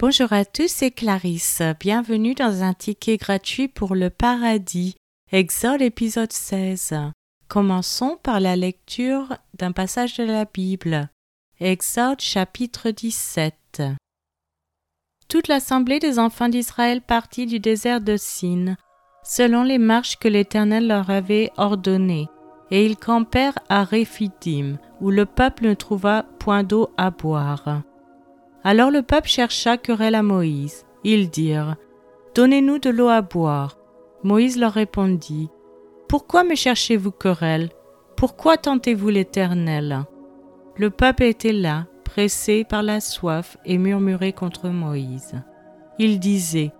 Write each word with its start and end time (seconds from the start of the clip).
Bonjour 0.00 0.32
à 0.32 0.44
tous, 0.44 0.68
c'est 0.68 0.92
Clarisse. 0.92 1.60
Bienvenue 1.80 2.34
dans 2.34 2.62
un 2.62 2.72
ticket 2.72 3.16
gratuit 3.16 3.66
pour 3.66 3.96
le 3.96 4.10
paradis. 4.10 4.94
Exode 5.32 5.82
épisode 5.82 6.32
16. 6.32 6.94
Commençons 7.48 8.16
par 8.22 8.38
la 8.38 8.54
lecture 8.54 9.36
d'un 9.54 9.72
passage 9.72 10.16
de 10.16 10.22
la 10.22 10.44
Bible. 10.44 11.10
Exode 11.58 12.20
chapitre 12.20 12.92
17. 12.92 13.82
Toute 15.28 15.48
l'assemblée 15.48 15.98
des 15.98 16.20
enfants 16.20 16.48
d'Israël 16.48 17.00
partit 17.00 17.46
du 17.46 17.58
désert 17.58 18.00
de 18.00 18.16
Sin, 18.16 18.76
selon 19.24 19.64
les 19.64 19.78
marches 19.78 20.16
que 20.20 20.28
l'Éternel 20.28 20.86
leur 20.86 21.10
avait 21.10 21.50
ordonnées, 21.56 22.28
et 22.70 22.86
ils 22.86 22.96
campèrent 22.96 23.58
à 23.68 23.82
Réphidim, 23.82 24.76
où 25.00 25.10
le 25.10 25.26
peuple 25.26 25.64
ne 25.64 25.74
trouva 25.74 26.22
point 26.38 26.62
d'eau 26.62 26.88
à 26.96 27.10
boire. 27.10 27.82
Alors 28.64 28.90
le 28.90 29.02
peuple 29.02 29.28
chercha 29.28 29.76
querelle 29.76 30.14
à 30.14 30.22
Moïse. 30.22 30.84
Ils 31.04 31.30
dirent 31.30 31.76
Donnez-nous 32.34 32.78
de 32.78 32.90
l'eau 32.90 33.08
à 33.08 33.22
boire. 33.22 33.78
Moïse 34.22 34.58
leur 34.58 34.72
répondit 34.72 35.48
Pourquoi 36.08 36.44
me 36.44 36.54
cherchez-vous 36.54 37.12
querelle? 37.12 37.70
Pourquoi 38.16 38.56
tentez-vous 38.56 39.08
l'Éternel? 39.10 40.04
Le 40.76 40.90
peuple 40.90 41.24
était 41.24 41.52
là, 41.52 41.86
pressé 42.04 42.64
par 42.64 42.82
la 42.82 43.00
soif, 43.00 43.56
et 43.64 43.78
murmurait 43.78 44.32
contre 44.32 44.68
Moïse. 44.68 45.34
Il 45.98 46.20
disait 46.20 46.72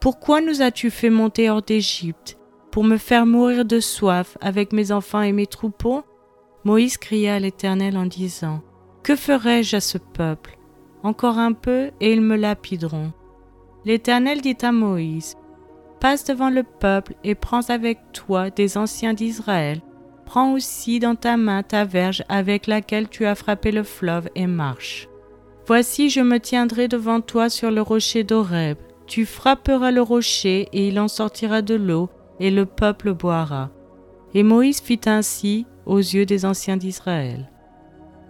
Pourquoi 0.00 0.40
nous 0.40 0.62
as-tu 0.62 0.90
fait 0.90 1.10
monter 1.10 1.50
hors 1.50 1.62
d'Égypte 1.62 2.38
Pour 2.70 2.84
me 2.84 2.96
faire 2.96 3.26
mourir 3.26 3.64
de 3.64 3.80
soif 3.80 4.36
avec 4.40 4.72
mes 4.72 4.92
enfants 4.92 5.22
et 5.22 5.32
mes 5.32 5.46
troupeaux? 5.46 6.02
Moïse 6.64 6.98
cria 6.98 7.36
à 7.36 7.38
l'Éternel 7.38 7.96
en 7.96 8.06
disant 8.06 8.60
Que 9.02 9.16
ferai-je 9.16 9.76
à 9.76 9.80
ce 9.80 9.98
peuple? 9.98 10.57
Encore 11.02 11.38
un 11.38 11.52
peu, 11.52 11.90
et 12.00 12.12
ils 12.12 12.20
me 12.20 12.36
lapideront. 12.36 13.12
L'Éternel 13.84 14.40
dit 14.40 14.56
à 14.62 14.72
Moïse, 14.72 15.36
Passe 16.00 16.24
devant 16.24 16.50
le 16.50 16.62
peuple 16.62 17.14
et 17.24 17.34
prends 17.34 17.68
avec 17.70 17.98
toi 18.12 18.50
des 18.50 18.78
anciens 18.78 19.14
d'Israël. 19.14 19.80
Prends 20.26 20.52
aussi 20.52 21.00
dans 21.00 21.16
ta 21.16 21.36
main 21.36 21.62
ta 21.62 21.84
verge 21.84 22.22
avec 22.28 22.66
laquelle 22.66 23.08
tu 23.08 23.24
as 23.24 23.34
frappé 23.34 23.72
le 23.72 23.82
fleuve 23.82 24.28
et 24.34 24.46
marche. 24.46 25.08
Voici, 25.66 26.08
je 26.08 26.20
me 26.20 26.38
tiendrai 26.38 26.86
devant 26.86 27.20
toi 27.20 27.48
sur 27.48 27.70
le 27.70 27.82
rocher 27.82 28.24
d'Oreb. 28.24 28.78
Tu 29.06 29.26
frapperas 29.26 29.90
le 29.90 30.02
rocher 30.02 30.68
et 30.72 30.88
il 30.88 31.00
en 31.00 31.08
sortira 31.08 31.62
de 31.62 31.74
l'eau 31.74 32.10
et 32.38 32.50
le 32.50 32.66
peuple 32.66 33.12
boira. 33.12 33.70
Et 34.34 34.42
Moïse 34.42 34.80
fit 34.80 35.00
ainsi 35.06 35.66
aux 35.86 35.98
yeux 35.98 36.26
des 36.26 36.44
anciens 36.44 36.76
d'Israël. 36.76 37.50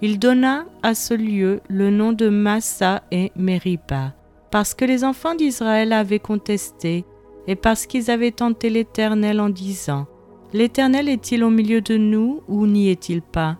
Il 0.00 0.20
donna 0.20 0.64
à 0.84 0.94
ce 0.94 1.12
lieu 1.12 1.60
le 1.68 1.90
nom 1.90 2.12
de 2.12 2.28
Massa 2.28 3.02
et 3.10 3.32
Meriba, 3.34 4.14
parce 4.52 4.72
que 4.74 4.84
les 4.84 5.02
enfants 5.02 5.34
d'Israël 5.34 5.92
avaient 5.92 6.20
contesté, 6.20 7.04
et 7.48 7.56
parce 7.56 7.86
qu'ils 7.86 8.10
avaient 8.10 8.30
tenté 8.30 8.70
l'Éternel 8.70 9.40
en 9.40 9.48
disant 9.48 10.06
L'Éternel 10.52 11.08
est-il 11.08 11.42
au 11.42 11.50
milieu 11.50 11.80
de 11.80 11.96
nous 11.96 12.42
ou 12.46 12.66
n'y 12.66 12.90
est-il 12.90 13.22
pas? 13.22 13.58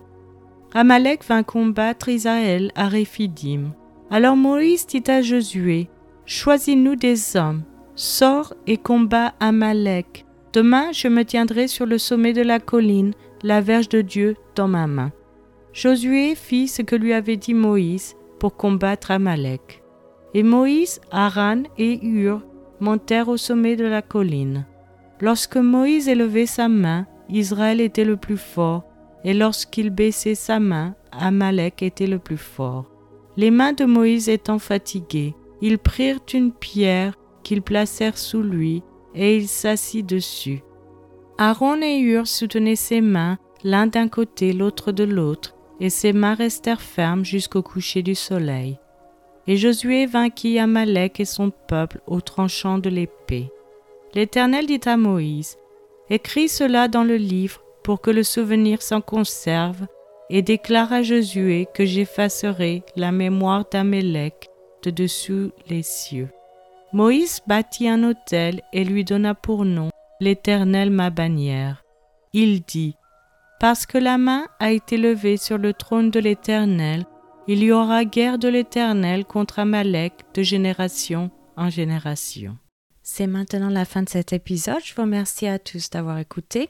Amalek 0.75 1.25
vint 1.25 1.42
combattre 1.42 2.09
Israël 2.09 2.70
à 2.77 2.89
Réphidim. 2.89 3.72
Alors 4.11 4.36
Moïse 4.36 4.86
dit 4.86 5.03
à 5.09 5.22
Josué 5.22 5.89
Choisis-nous 6.25 6.94
des 6.94 7.36
hommes, 7.36 7.62
sors 7.94 8.55
et 8.66 8.77
combat 8.77 9.34
Amalek. 9.41 10.25
Demain 10.53 10.92
je 10.92 11.09
me 11.09 11.25
tiendrai 11.25 11.66
sur 11.66 11.84
le 11.84 11.98
sommet 11.98 12.33
de 12.33 12.42
la 12.42 12.61
colline, 12.61 13.12
la 13.42 13.61
verge 13.61 13.89
de 13.89 14.03
Dieu 14.03 14.36
dans 14.55 14.69
ma 14.69 14.86
main. 14.86 15.11
Josué 15.72 16.34
fit 16.34 16.69
ce 16.69 16.83
que 16.83 16.97
lui 16.97 17.12
avait 17.12 17.36
dit 17.36 17.55
Moïse 17.55 18.16
pour 18.38 18.56
combattre 18.56 19.10
Amalek. 19.10 19.82
Et 20.34 20.42
Moïse, 20.42 21.00
Aaron 21.10 21.65
et 21.78 22.04
Hur 22.04 22.42
montèrent 22.81 23.28
au 23.28 23.37
sommet 23.37 23.76
de 23.76 23.84
la 23.84 24.03
colline. 24.03 24.66
Lorsque 25.20 25.56
Moïse 25.56 26.09
élevait 26.09 26.47
sa 26.47 26.69
main, 26.69 27.06
Israël 27.28 27.81
était 27.81 28.04
le 28.04 28.16
plus 28.16 28.37
fort, 28.37 28.84
et 29.25 29.34
lorsqu'il 29.34 29.91
baissait 29.91 30.34
sa 30.34 30.60
main, 30.60 30.94
Amalek 31.12 31.82
était 31.82 32.06
le 32.06 32.19
plus 32.19 32.37
fort. 32.37 32.91
Les 33.37 33.50
mains 33.50 33.72
de 33.72 33.84
Moïse 33.84 34.28
étant 34.28 34.59
fatiguées, 34.59 35.34
ils 35.60 35.78
prirent 35.78 36.21
une 36.32 36.53
pierre 36.53 37.15
qu'ils 37.42 37.62
placèrent 37.62 38.19
sous 38.19 38.42
lui, 38.42 38.82
et 39.15 39.37
il 39.37 39.48
s'assit 39.48 40.06
dessus. 40.06 40.62
Aaron 41.38 41.81
et 41.82 41.98
Hur 41.98 42.26
soutenaient 42.26 42.76
ses 42.76 43.00
mains, 43.00 43.38
l'un 43.65 43.87
d'un 43.87 44.09
côté, 44.09 44.53
l'autre 44.53 44.92
de 44.92 45.04
l'autre, 45.04 45.56
et 45.81 45.91
ses 45.91 46.12
mains 46.12 46.34
restèrent 46.34 46.81
fermes 46.81 47.25
jusqu'au 47.25 47.62
coucher 47.62 48.03
du 48.03 48.15
soleil. 48.15 48.78
Et 49.47 49.56
Josué 49.56 50.06
vainquit 50.06 50.59
Amalek 50.59 51.21
et 51.21 51.25
son 51.25 51.50
peuple 51.50 52.00
au 52.06 52.21
tranchant 52.21 52.78
de 52.78 52.91
l'épée. 52.91 53.50
L'Éternel 54.15 54.66
dit 54.66 54.81
à 54.87 54.97
Moïse, 54.97 55.56
Écris 56.11 56.49
cela 56.49 56.89
dans 56.89 57.05
le 57.05 57.16
livre 57.16 57.62
pour 57.83 58.00
que 58.00 58.11
le 58.11 58.22
souvenir 58.22 58.83
s'en 58.83 59.00
conserve, 59.00 59.87
et 60.31 60.43
déclare 60.43 60.93
à 60.93 61.03
Josué 61.03 61.66
que 61.72 61.87
j'effacerai 61.87 62.83
la 62.97 63.12
mémoire 63.12 63.65
d'Amalek 63.71 64.50
de 64.83 64.91
dessous 64.91 65.53
les 65.69 65.83
cieux. 65.83 66.28
Moïse 66.93 67.41
bâtit 67.47 67.89
un 67.89 68.05
autel 68.05 68.60
et 68.72 68.84
lui 68.84 69.05
donna 69.05 69.34
pour 69.34 69.65
nom 69.65 69.91
l'Éternel 70.21 70.91
ma 70.91 71.10
bannière. 71.10 71.84
Il 72.33 72.62
dit, 72.62 72.97
parce 73.60 73.86
que 73.86 73.98
la 73.98 74.19
main 74.19 74.46
a 74.60 74.72
été 74.72 74.96
levée 74.96 75.36
sur 75.36 75.58
le 75.58 75.72
trône 75.72 76.10
de 76.10 76.20
l'Éternel, 76.20 77.04
il 77.46 77.62
y 77.62 77.72
aura 77.72 78.04
guerre 78.04 78.38
de 78.38 78.48
l'Éternel 78.48 79.24
contre 79.24 79.58
Amalek 79.58 80.12
de 80.34 80.42
génération 80.42 81.30
en 81.56 81.70
génération. 81.70 82.56
C'est 83.02 83.26
maintenant 83.26 83.70
la 83.70 83.86
fin 83.86 84.02
de 84.02 84.08
cet 84.08 84.32
épisode. 84.32 84.84
Je 84.84 84.94
vous 84.94 85.02
remercie 85.02 85.47
à 85.47 85.58
tous 85.58 85.88
d'avoir 85.88 86.18
écouté. 86.18 86.68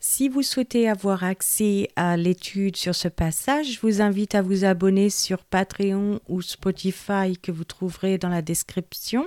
Si 0.00 0.28
vous 0.28 0.42
souhaitez 0.42 0.88
avoir 0.88 1.24
accès 1.24 1.88
à 1.96 2.16
l'étude 2.16 2.76
sur 2.76 2.94
ce 2.94 3.08
passage, 3.08 3.72
je 3.72 3.80
vous 3.80 4.00
invite 4.00 4.34
à 4.34 4.42
vous 4.42 4.64
abonner 4.64 5.10
sur 5.10 5.44
Patreon 5.44 6.20
ou 6.28 6.40
Spotify 6.40 7.36
que 7.42 7.50
vous 7.50 7.64
trouverez 7.64 8.16
dans 8.16 8.28
la 8.28 8.42
description. 8.42 9.26